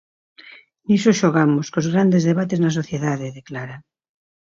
Niso 0.87 1.11
xogamos, 1.21 1.65
cos 1.73 1.87
grandes 1.93 2.23
debates 2.29 2.59
na 2.61 2.75
sociedade, 2.79 3.35
declara. 3.37 3.75